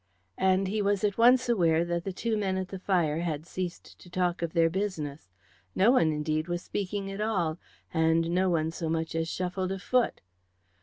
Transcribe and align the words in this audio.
And 0.39 0.67
he 0.67 0.81
was 0.81 1.03
at 1.03 1.19
once 1.19 1.47
aware 1.47 1.85
that 1.85 2.05
the 2.05 2.11
two 2.11 2.35
men 2.35 2.57
at 2.57 2.69
the 2.69 2.79
fire 2.79 3.19
had 3.19 3.45
ceased 3.45 3.99
to 3.99 4.09
talk 4.09 4.41
of 4.41 4.53
their 4.53 4.67
business. 4.67 5.29
No 5.75 5.91
one, 5.91 6.11
indeed, 6.11 6.47
was 6.47 6.63
speaking 6.63 7.11
at 7.11 7.21
all, 7.21 7.59
and 7.93 8.31
no 8.31 8.49
one 8.49 8.71
so 8.71 8.89
much 8.89 9.13
as 9.13 9.27
shuffled 9.29 9.71
a 9.71 9.77
foot. 9.77 10.21